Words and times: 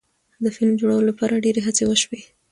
د 0.43 0.45
فلم 0.55 0.73
جوړولو 0.81 1.07
لپاره 1.11 1.41
ډیرې 1.45 1.61
هڅې 1.67 1.83
وشوې. 1.85 2.19